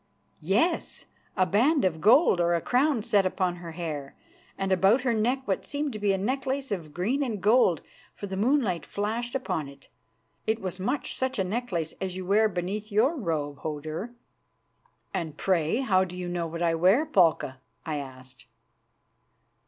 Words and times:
"Yes, 0.41 1.05
a 1.37 1.45
band 1.45 1.85
of 1.85 2.01
gold 2.01 2.39
or 2.41 2.55
a 2.55 2.59
crown 2.61 3.03
set 3.03 3.23
upon 3.23 3.57
her 3.57 3.73
hair, 3.73 4.15
and 4.57 4.71
about 4.71 5.01
her 5.03 5.13
neck 5.13 5.43
what 5.47 5.63
seemed 5.63 5.93
to 5.93 5.99
be 5.99 6.11
a 6.11 6.17
necklace 6.17 6.71
of 6.71 6.91
green 6.91 7.21
and 7.21 7.39
gold, 7.39 7.83
for 8.15 8.25
the 8.25 8.35
moonlight 8.35 8.83
flashed 8.83 9.35
upon 9.35 9.67
it. 9.67 9.89
It 10.47 10.59
was 10.59 10.79
much 10.79 11.13
such 11.13 11.37
a 11.37 11.43
necklace 11.43 11.93
as 12.01 12.15
you 12.17 12.25
wear 12.25 12.49
beneath 12.49 12.91
your 12.91 13.15
robe, 13.15 13.59
Hodur." 13.59 14.15
"And 15.13 15.37
pray 15.37 15.81
how 15.81 16.03
do 16.03 16.17
you 16.17 16.27
know 16.27 16.47
what 16.47 16.63
I 16.63 16.73
wear, 16.73 17.05
Palka?" 17.05 17.59
I 17.85 17.97
asked. 17.97 18.47